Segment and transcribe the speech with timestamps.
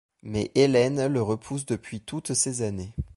[0.23, 2.95] Mais Ellen le repousse depuis toutes ces années.